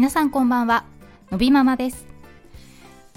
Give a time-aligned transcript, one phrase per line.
[0.00, 0.84] 皆さんこんばんは。
[1.30, 2.06] のびママです。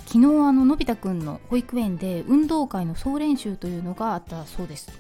[0.05, 4.91] 昨日あののび太くんの保育園で運動会の総練習というのがあったそうです。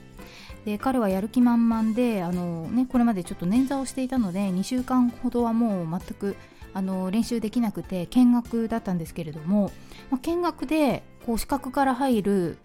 [0.63, 6.37] で彼はやる気満々であの、ね、これまでちょっと捻挫をしていたので2週間ほどはもう全く
[6.73, 9.69] あの練習できなくて見学だったんですけれども、
[10.09, 12.59] まあ、見学でこう視覚から入る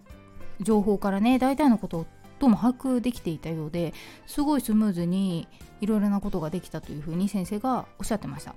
[0.61, 2.05] 情報からね大体のことを
[2.39, 3.93] どうも把握できていたようで
[4.27, 5.49] すごいスムーズに
[5.81, 8.55] いろいろなことができたというふうに先生がおっしゃってました。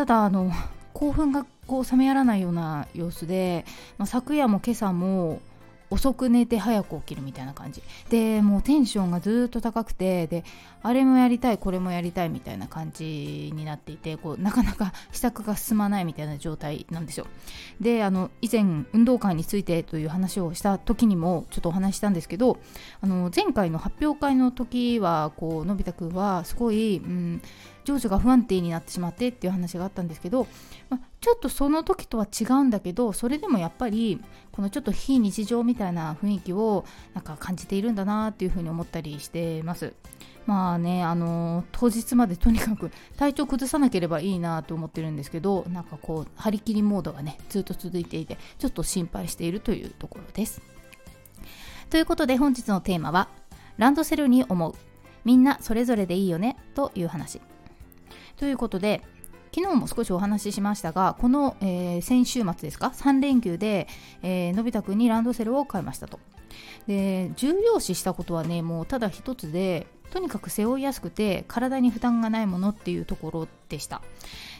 [0.00, 0.50] ただあの
[0.94, 3.66] 興奮がこう冷めやらないような様子で、
[3.98, 5.42] まあ、昨夜も今朝も
[5.90, 7.82] 遅く寝て早く起きるみたいな感じ。
[8.08, 10.44] でもうテンションがずっと高くてで
[10.82, 17.26] あれもやりたいこれもやりたいみたいな感じになっていてこうなかなか 支度が進まないみたいな状態なんですよ。
[17.80, 18.62] であの以前
[18.92, 22.58] 運動会についてという話をした時にもちょっとお話ししたんですけど
[23.00, 27.42] あの前回の発表会の時はこうのび太くんはすごい、うん、
[27.84, 30.46] 情緒が不安定になってしまってっていう話があったんですけど、
[30.88, 34.20] ま、ちょっとその時とは違うんだけどそれでもやっぱり
[34.52, 39.92] このちょっと非日常みたいな雰囲気をなんか感じているんだなっていうふうに思ったりしてます。
[40.46, 50.62] まあね、あのー、当日までとにかく体調崩さなければいいなと思ってるんですけどなんかこう張り切りモードがねずっと続いていてちょっと心配しているというところです。
[51.90, 53.28] ということで本日のテーマは
[53.76, 54.74] ランドセルに思う
[55.24, 57.40] みんなそれぞれでいいよねという話
[58.36, 59.02] ということで
[59.52, 63.88] 昨日も少しお話ししましたがこの、えー、先週末ですか？3連休で、
[64.22, 66.20] えー、のび太くんにランドセルを買いましたと。
[66.86, 74.02] で重要視したことはねもうただ一つでとにかく背負いやすくて体に負担がないものっていうところでした。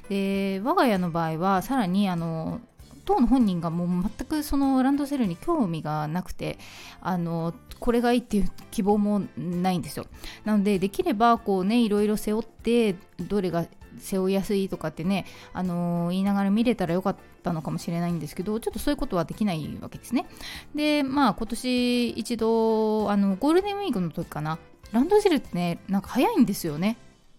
[0.09, 2.61] で我が家の場合はさらにあの
[3.05, 6.59] 当の本人がもう全くそのランドセルに興味がなくて
[7.01, 10.07] あのこれがいいっていう希望もないんですよ。
[10.45, 13.67] なのでできればこうねいろいろ背負ってどれが
[13.99, 20.27] 背負いやすいとかってね、あのー、言いながら見れたらよかったのかもしれないんですけどちょっとそういうことはできないわけですね。
[20.75, 24.59] でまあ今年一度あのゴールデンウィークの時かな。
[24.93, 26.97] ランドセルってねなんか早いんですよね。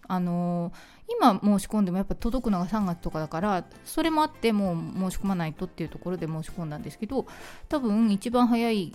[0.08, 7.26] あのー、今申し込んでもやっぱ届くのが3月とかだからそれもあってもう申し込まないとっていうところで申し込んだんですけど
[7.68, 8.92] 多分一番早い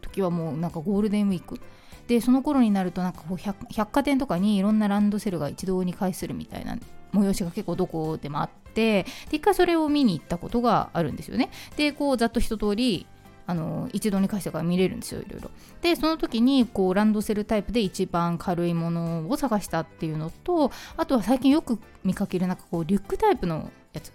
[0.00, 1.60] 時はもうなんかゴールデンウィーク。
[2.08, 6.78] でその頃になるとなんかこう百貨店とかにいろんなランドセルが一堂に会するみたいな
[7.12, 11.50] 催しが結構どこでもあってで一回それを見に行ったことがあるんですよね。
[11.76, 13.06] でこうざっと一通り
[13.46, 15.50] あの一度に返してから見れるんですよいろいろ。
[15.80, 24.12] でその時にこうランドセルタイプで一番軽いものを探したっていうのとあとは最近よく見かけるなんかこうリュックタイプのやつ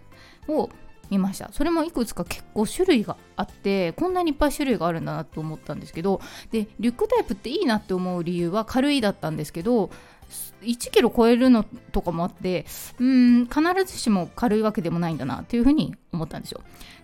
[0.47, 0.69] を
[1.11, 1.49] 見ました。
[1.51, 9.91] それもいくつか結構種類があってこんなにいっぱい種類があるんだなと思ったんですけどでリュックタイプっていいなって思う理由は軽いだったんですけど
[10.61, 12.65] 1キロ超えるのとかもあって
[12.97, 16.61] うん必ずしも軽いわけでもないんだなっていうふうに思ったんですよ。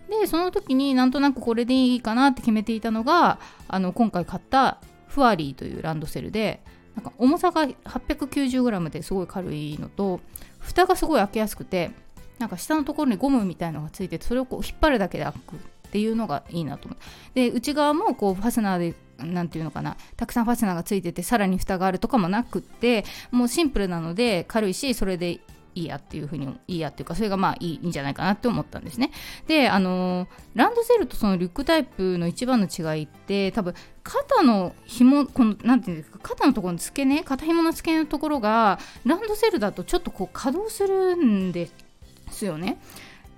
[0.08, 6.62] でその時になんとなくこれでいいかなって決めていたのがあの今回買ったフワリーというランドセルで
[6.94, 10.20] なんか重さが 890g ですごい軽いのと
[10.58, 11.90] 蓋がすごい開けやすくて
[12.38, 16.98] なんか下のところにゴムみたいのがついててそれをこう引っ張るだけで開くっていうのがいいなと思っ
[17.32, 25.40] てで内側もこうファスナーで何ていうのかなたくさんファスナーがついててさらに蓋があるとかもなくってもうシンプルなので軽いしそれで
[25.74, 29.12] いいやっていうふうにいいやっていうかそれがまあいいいいんじゃないかなって思ったんですね。
[29.46, 41.87] であの、ランドセルとそのリュックタイプの一番の違いって多分肩の紐この何て言うんですか肩のところの付け根肩紐の付け根のところがランドセルだとちょっとこう稼働するんです
[42.32, 42.78] すよね。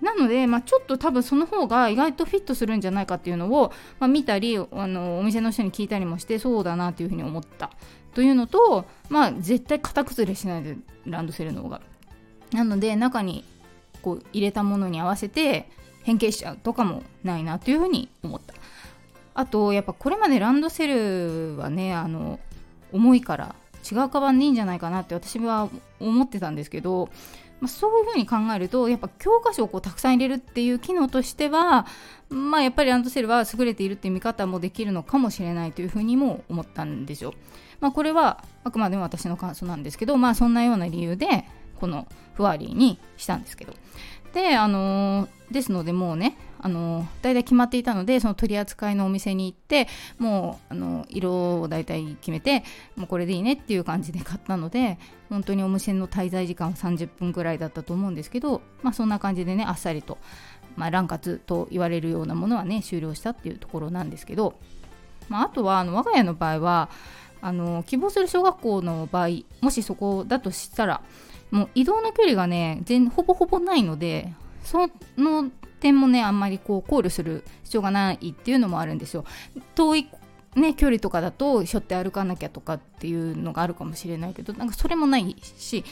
[0.01, 7.71] なので、まあ、ちょっと多分その方が意外とフィットするんじゃないかっていうのを、まあ、見たりあのお店の人に聞いたりもしてそうだなっていうふうに思った。
[8.15, 11.81] というのと、まあ、絶対型崩れしないでランドセルの方が。
[12.53, 13.45] なので中に
[14.03, 15.69] こう入れたものに合わせて
[16.03, 18.55] 変形しちゃうとかもないなというふうに思った。
[19.35, 22.41] あとやっぱこれまでランドセルはねあの
[22.93, 23.55] 重いから
[23.91, 25.69] 違うカバンでいいんじゃないかなって私は
[25.99, 27.09] 思ってたんですけど、
[27.61, 31.87] まあ、そういうふうに考えるとやっぱ教科書をこうたくさん入れるっていう機能としては
[32.29, 37.35] まあやっぱりランドセルは優れているっていう見方もできるのかもしれないというふうにも思ったんですよ。
[37.81, 41.45] まあ、これはあくまでも私の感想なんですけどまあそんなような理由で
[41.81, 43.75] このフワリーにしたんですけど
[44.35, 52.65] であのー、ですのでもうねあの、大体決まっていたのでその取り扱いのお店に行ってもうあの色を大体決めて
[52.97, 54.99] もうこれでいいねっていう感じで買ったので
[55.29, 60.19] 本当にお店の滞在時間は30分くらいだったと思うんですけどまあそんな感じでねあっさりと、
[60.77, 64.55] まあ、乱活と言われるようなものはね終了したっていうところなんですけど、
[65.29, 66.91] まあ、あとはあの我が家の場合は
[67.43, 69.29] あの希望する小学校の場合
[69.61, 71.01] もしそこだとしたら
[71.51, 79.25] もう移動の距離がね全ほぼほぼないのでその点もねあんまりこう考慮する必要がないっていうのもあるんですよ。
[79.75, 80.09] 遠い
[80.57, 85.85] ね、距離とかだとしょって歩かなきゃとかっていうのがあるかもしれないけどなんかそれもないし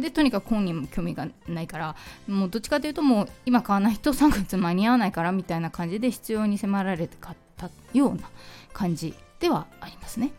[0.00, 8.30] でとにかく本人も興味がないからもうどっちかというともう今買わないと3月間に合わないからみたいな感じで必要に迫られて買ったような
[8.72, 10.30] 感じではありますね。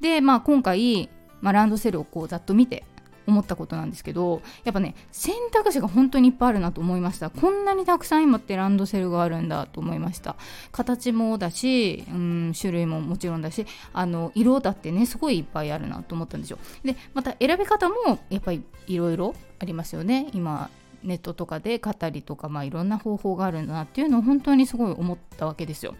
[0.00, 1.10] でまあ今回、
[1.42, 2.84] まあ、ランドセルをこうざっと見て
[3.26, 7.30] 思ったことなんですけどやっぱね選択肢が本当にいっぱいあるなと思いました。
[7.30, 10.36] こんなにたくさん今ってランドセルがあるんだと思いました。
[10.72, 16.58] 形もだし、うん、種類ももちろんだしあの色だってねすごいいっぱいあるなと思ったんですよ。
[16.84, 20.28] でまた選び方もやっぱりいろいろありますよね。
[20.32, 20.70] 今
[21.02, 25.94] ネットとかで買ったりとか、まあ、いろんな方法があるんだなっていうのを本当にすごい思ったわけですよ。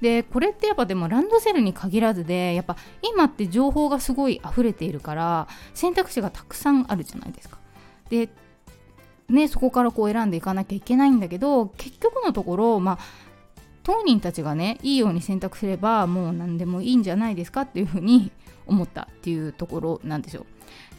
[0.00, 7.58] でこれってやっぱでもランドセルに限らずでやっぱ今って情報がすごい溢れているから選択肢がたくさんあるじゃないですか。
[8.08, 8.28] で
[9.28, 12.98] ねそこからこう選んでいかなきゃいけないんだけど結局のところまあ
[13.82, 18.32] 当人たちがねいいように選択すればもう何でもいいんじゃないですかっていうふうに
[18.66, 20.44] 思ったっていうところなんですよ。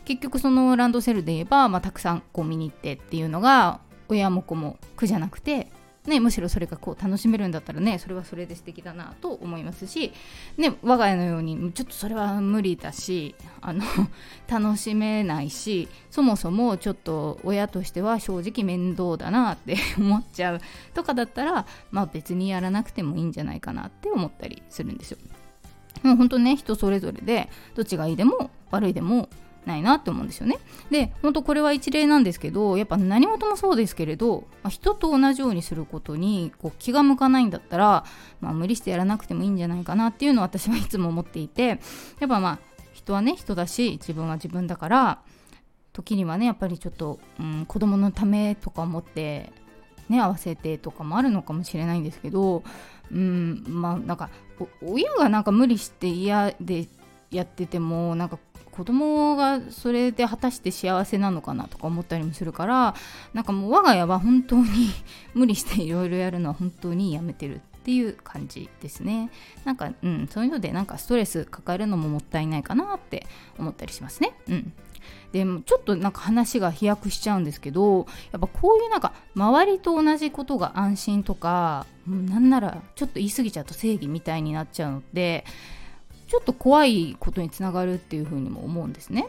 [0.07, 5.69] 結局そのランドセルで言えば、まあ、たくさんこう見に行ってっていうのが親も子も苦じゃなくて、
[6.06, 10.13] ね、むしろそれがこう楽しめるんだったらねそれはそれで素敵だなと思いますし、
[10.56, 13.83] ね、我が家のようにちょっとそれは無理だしあの
[14.48, 20.62] 楽しめないしそもそもちょっと親としては正直面倒だなって 思っちゃう
[20.94, 25.18] とかだったら、まあ、別にやらなくてもいいんじゃないかなって思ったりするんですよ。
[26.01, 29.27] もう本当ね人それぞれでどっちがいいでも悪いでも
[29.68, 30.58] ないなって思うんですよね。
[30.90, 38.06] で本当これは一例なんですけどやっぱ何事もそうですけれど、まあ、人と同じようにすることにこう気が向かないんだったら、
[38.42, 41.80] まあ、無理してやらなくてもいいんじゃないかなっていうのを私はいつも思っていてやっ
[42.28, 42.60] ぱまあ
[42.94, 45.19] 人はね人だし自分は自分だから
[45.94, 49.52] 時にはねやっぱりちょっと、うん、子供のためとか思って
[50.10, 52.64] ね合わせてとかもあるのかもしれないんですけど
[53.12, 54.30] うんまあなんか
[54.81, 56.88] 親がなんか無理して嫌で
[57.31, 58.38] やっててもなんか
[58.77, 62.94] 子供がそれで果たして幸せなのかなとか思ったりもするから
[63.33, 64.68] なんかもう我が家は本当に
[65.33, 69.31] 無理していろいろやるのは本当にやめてるっていう感じですね。
[69.65, 73.25] なんかうんそういうのでなんかストレス抱えるのももったいないかなって
[73.57, 74.33] 思ったりしますね。
[74.47, 74.74] うん。
[75.31, 85.45] でもちょっとなんか話が飛躍しちゃうんですけどやっぱこういうなんか周りと同じことが安心とかなんならちょっと言い過ぎちゃうと正義みたいになっちゃうので
[86.27, 89.27] ちょっと怖いことにつながるっていうふうにも思うんですね。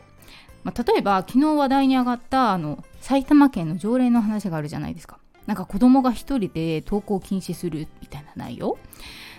[0.65, 5.19] まあ、例えば昨日話題に上がったあの埼玉県の条例の話があるじゃないですか。
[5.47, 8.79] なんか子供が1人で登校禁止するみたいな内容。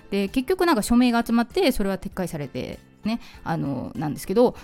[0.09, 4.55] で結局なんか署名が集まってそれは撤回されてねあのなんですけど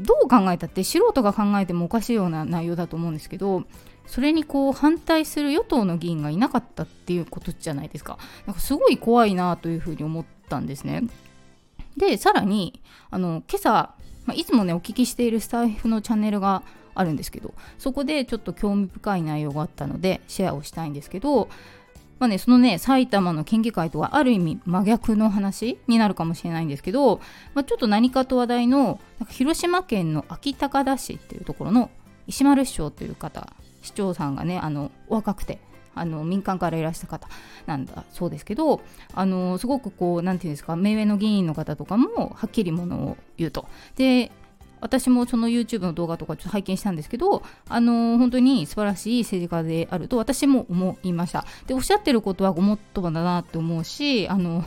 [0.00, 3.64] どう考えたって素人が考えてもおかしいような内容だと思うんですけど
[4.06, 8.18] それにこう反対する与党の議員がいなかったっていうことじゃないですか。
[8.46, 11.02] なんかすごい怖いなというふうに思ったんですね。
[11.98, 12.80] でさらに
[13.10, 13.70] あの今朝、
[14.24, 16.62] まあ、いつもねお聞きしているスタッフのチャンネルが
[16.94, 21.48] あるんですけどそこでちょっと興味深い内容があったのでシェアをしたいんですけど
[22.18, 27.20] まあね、そのね、埼玉の県議会とはある意味真逆の話になるかもしれないんですけど、
[27.54, 31.90] まあ、ちょっと何かと話題の、なんか広島県の安芸高田市っていうところの
[32.26, 35.60] 石丸市長という方、市長さんがね、あの、お若くて、
[35.98, 37.28] あの民間からいらした方
[37.66, 38.80] なんだそうですけど
[39.14, 43.66] あのすごくこう何て言うんですか目上の議員の方とかもはっきりものを言うと。
[43.96, 44.30] で
[44.80, 51.44] 私もその YouTube の動画とかちょっと拝見したんですけど、あのー、本当に素晴らしい政治家であると私も思いました。
[51.66, 54.64] で、おっしゃってることはごもっともだなって思うし、あの、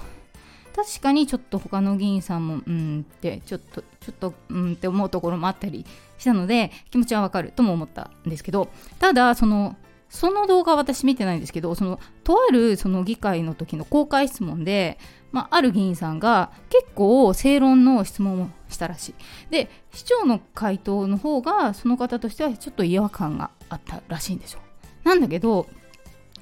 [0.76, 5.86] 確かにちょっと他の議員さんも、うんって、ちょっと、ちょっと、うんって思うところもあったり
[6.18, 8.70] したので、気持ちはわかるとも思ったんですけど、
[9.00, 9.76] ただ、その、
[10.12, 15.00] その動画私見てないんですけどそのとあるその議会の時の公開質問で、
[15.32, 19.16] まあ、ある議員さんが結構正論の質問をしたらしい。
[19.50, 24.60] で市長の回答の方がその方としてはちょっと違和感があったらしいんですよ。
[25.06, 25.68] なんだけど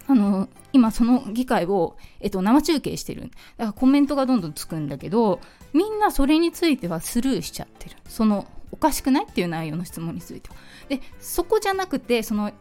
[0.08, 3.22] あの今その議会を、えっと、生中継してる。
[3.22, 3.34] だか
[3.66, 5.40] らコメントがどんどんつくんだけど
[5.74, 7.98] みんなそれについてはスルーしちゃってる。
[8.08, 10.56] そのおかしくないっていう内容の質問については。
[10.90, 12.52] でそこじゃなくてその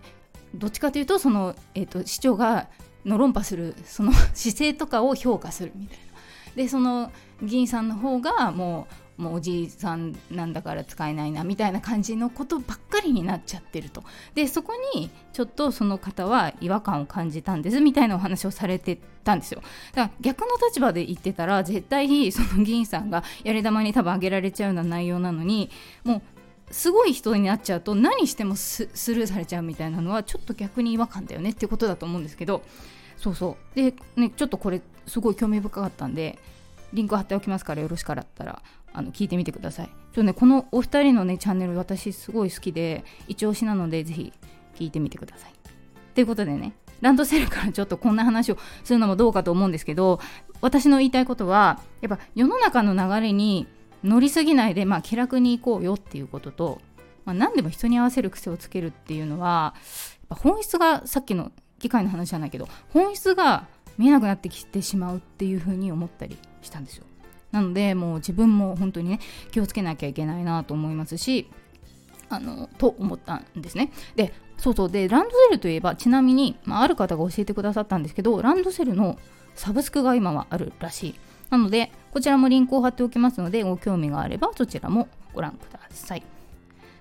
[0.54, 2.68] どっちかというとその、えーと、市長が
[3.04, 6.04] の論破するその姿勢とかを評価するみたいな。
[6.56, 7.12] でその
[7.42, 19.60] 議員さんの方がもうもうおじいさんなんだから使えないなみたいな感じのことばっかりになっちゃってるとでそこにちょっとその方は違和感を感じたんですみたいなお話をされてたんですよ
[19.92, 25.70] だから逆の立場で言ってたら絶対その議員さんがやり玉に多分上げられちゃうような内容なのに
[26.04, 26.22] もう
[26.70, 28.84] すごい人になっちゃうと何してもス
[29.14, 32.62] ルーされちゃうみたいなのはちょっと逆に違和感だよねってことだと思うんですけど
[33.16, 33.76] そうそう。
[33.76, 36.38] でねちょっとこれすごい興味深かったんで
[36.92, 39.90] リンク貼っておきますからよろしかったらあの聞いてみてください。
[40.12, 44.32] ちょねこのお二人のねチャンネル私すごい好きで一押しなのでぜひ
[44.76, 45.52] 聞いてみてください。
[46.14, 50.20] ということでねランドセルからちょっとこんな話をするのもどうかと思うんですけど
[50.60, 53.68] 私の言いたいことはやっぱ世の中の流れに
[54.04, 56.80] 乗りすぎないで、まあ、気楽に行こうよっていうことと、
[57.24, 59.74] まあ、何でも人に合わせる癖をつけるっていうのは
[60.30, 67.04] 本質がさっきの機械の話じゃないけど本質が見えなくなってきてしまうっていうふうに思ったりしたんですよ。
[67.50, 71.50] なのでもう自分も本当にね気をつけなきゃいけないなと思いますし
[72.28, 73.90] あのと思ったんですね。
[74.16, 79.18] でそうそうでランドセルといえばちなみに、まあ、ある方が教えてくださったんですけどランドセルの
[79.54, 81.14] サブスクが今はあるらしい。
[81.50, 86.22] なのでこちらもリンクを貼っておきますのでご興味があればそちらもご覧ください。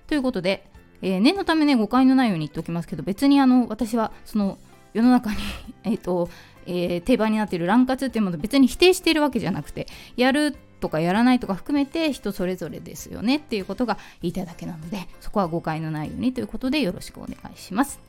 [0.06, 0.68] ということで、
[1.02, 4.58] えー、念のためね誤解のないように言っておきますけど別にあの私はその
[4.94, 5.36] 世の中に
[5.84, 6.28] えっ、と、
[6.66, 9.86] えー、定番になっている乱活っていうものを別に否定しているわけじゃなくて
[10.16, 18.00] やるとかやらないとか含めて人それぞれですよねっていうことが言いたいだけなのでそこは誤解のないようにということでよろしくお願いします。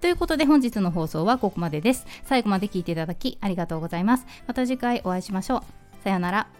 [0.00, 2.06] ということで本日の放送はここまでです。
[2.22, 4.26] 最後まで聞いていただきありがとうございます。
[4.46, 5.87] また次回お会いしましょう。
[6.02, 6.57] さよなら。